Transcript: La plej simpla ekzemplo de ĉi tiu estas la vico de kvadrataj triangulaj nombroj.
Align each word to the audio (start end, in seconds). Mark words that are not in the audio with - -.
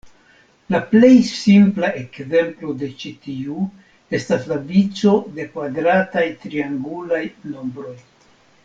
La 0.75 0.77
plej 0.93 1.11
simpla 1.31 1.91
ekzemplo 1.99 2.73
de 2.83 2.89
ĉi 3.03 3.11
tiu 3.27 3.67
estas 4.21 4.49
la 4.55 4.59
vico 4.73 5.15
de 5.39 5.49
kvadrataj 5.53 6.25
triangulaj 6.47 7.25
nombroj. 7.55 7.97